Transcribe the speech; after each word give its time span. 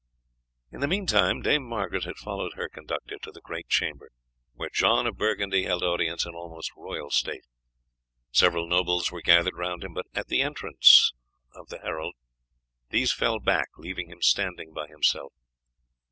In 0.71 0.79
the 0.79 0.87
meantime 0.87 1.43
Dame 1.43 1.63
Margaret 1.63 2.05
had 2.05 2.17
followed 2.17 2.53
her 2.55 2.67
conductor 2.67 3.19
to 3.21 3.31
the 3.31 3.39
great 3.39 3.67
chamber, 3.69 4.09
where 4.55 4.71
John 4.73 5.05
of 5.05 5.15
Burgundy 5.15 5.61
held 5.65 5.83
audience 5.83 6.25
in 6.25 6.33
almost 6.33 6.71
royal 6.75 7.11
state. 7.11 7.45
Several 8.31 8.67
nobles 8.67 9.11
were 9.11 9.21
gathered 9.21 9.55
round 9.55 9.83
him, 9.83 9.93
but 9.93 10.07
at 10.15 10.25
the 10.25 10.41
entrance 10.41 11.13
of 11.53 11.69
the 11.69 11.77
herald 11.77 12.15
these 12.89 13.13
fell 13.13 13.39
back, 13.39 13.67
leaving 13.77 14.09
him 14.09 14.23
standing 14.23 14.73
by 14.73 14.87
himself. 14.87 15.33